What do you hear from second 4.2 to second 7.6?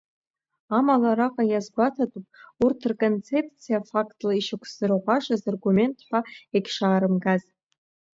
ишьақәзырӷәӷәашаз аргумент ҳәа егьшаарымгаз.